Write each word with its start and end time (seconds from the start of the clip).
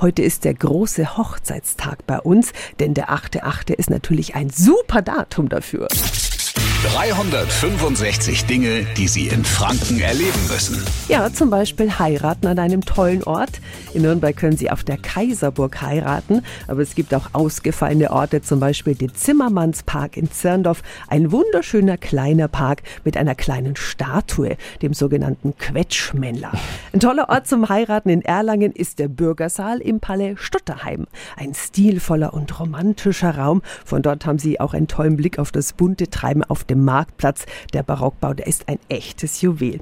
Heute 0.00 0.22
ist 0.22 0.46
der 0.46 0.54
große 0.54 1.18
Hochzeitstag 1.18 2.06
bei 2.06 2.18
uns, 2.18 2.52
denn 2.78 2.94
der 2.94 3.10
8.8. 3.10 3.74
ist 3.74 3.90
natürlich 3.90 4.34
ein 4.34 4.48
super 4.48 5.02
Datum 5.02 5.50
dafür. 5.50 5.88
365 6.82 8.46
Dinge, 8.46 8.86
die 8.96 9.06
Sie 9.06 9.28
in 9.28 9.44
Franken 9.44 10.00
erleben 10.00 10.40
müssen. 10.48 10.82
Ja, 11.08 11.30
zum 11.30 11.50
Beispiel 11.50 11.98
heiraten 11.98 12.46
an 12.46 12.58
einem 12.58 12.86
tollen 12.86 13.22
Ort. 13.24 13.60
In 13.92 14.00
Nürnberg 14.02 14.34
können 14.34 14.56
Sie 14.56 14.70
auf 14.70 14.82
der 14.82 14.96
Kaiserburg 14.96 15.82
heiraten, 15.82 16.42
aber 16.68 16.80
es 16.80 16.94
gibt 16.94 17.12
auch 17.12 17.28
ausgefallene 17.34 18.10
Orte, 18.10 18.40
zum 18.40 18.60
Beispiel 18.60 18.94
den 18.94 19.14
Zimmermannspark 19.14 20.16
in 20.16 20.30
Zirndorf, 20.30 20.82
ein 21.08 21.32
wunderschöner 21.32 21.98
kleiner 21.98 22.48
Park 22.48 22.82
mit 23.04 23.18
einer 23.18 23.34
kleinen 23.34 23.76
Statue, 23.76 24.56
dem 24.80 24.94
sogenannten 24.94 25.58
Quetschmännler. 25.58 26.52
Ein 26.94 27.00
toller 27.00 27.28
Ort 27.28 27.46
zum 27.46 27.68
Heiraten 27.68 28.08
in 28.08 28.22
Erlangen 28.22 28.72
ist 28.72 29.00
der 29.00 29.08
Bürgersaal 29.08 29.80
im 29.80 30.00
Palais 30.00 30.36
Stutterheim. 30.36 31.08
Ein 31.36 31.52
stilvoller 31.52 32.32
und 32.32 32.58
romantischer 32.58 33.36
Raum. 33.36 33.60
Von 33.84 34.00
dort 34.00 34.24
haben 34.24 34.38
Sie 34.38 34.60
auch 34.60 34.72
einen 34.72 34.88
tollen 34.88 35.18
Blick 35.18 35.38
auf 35.38 35.52
das 35.52 35.74
bunte 35.74 36.08
Treiben 36.08 36.42
auf 36.42 36.64
dem 36.70 36.84
Marktplatz. 36.84 37.46
Der 37.72 37.82
Barockbau, 37.82 38.34
der 38.34 38.46
ist 38.46 38.68
ein 38.68 38.78
echtes 38.88 39.42
Juwel. 39.42 39.80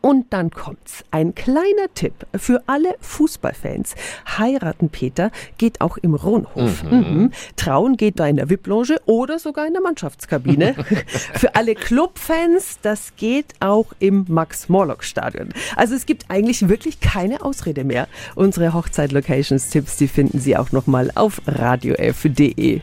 Und 0.00 0.32
dann 0.32 0.50
kommt's. 0.50 1.04
Ein 1.10 1.34
kleiner 1.34 1.92
Tipp 1.94 2.14
für 2.36 2.62
alle 2.66 2.94
Fußballfans. 3.00 3.96
Heiraten, 4.38 4.90
Peter, 4.90 5.32
geht 5.58 5.80
auch 5.80 5.96
im 5.96 6.14
Ronhof. 6.14 6.84
Mhm. 6.84 6.98
Mhm. 6.98 7.32
Trauen 7.56 7.96
geht 7.96 8.20
da 8.20 8.26
in 8.28 8.36
der 8.36 8.48
VIP-Loge 8.48 9.00
oder 9.06 9.40
sogar 9.40 9.66
in 9.66 9.72
der 9.72 9.82
Mannschaftskabine. 9.82 10.74
für 11.34 11.56
alle 11.56 11.74
Clubfans, 11.74 12.78
das 12.80 13.16
geht 13.16 13.54
auch 13.58 13.92
im 13.98 14.24
Max-Morlock-Stadion. 14.28 15.48
Also 15.74 15.96
es 15.96 16.06
gibt 16.06 16.26
eigentlich 16.30 16.68
wirklich 16.68 17.00
keine 17.00 17.42
Ausrede 17.42 17.82
mehr. 17.82 18.06
Unsere 18.36 18.74
Hochzeit-Locations-Tipps, 18.74 19.96
die 19.96 20.08
finden 20.08 20.38
Sie 20.38 20.56
auch 20.56 20.70
nochmal 20.70 21.10
auf 21.16 21.42
radiof.de. 21.46 22.82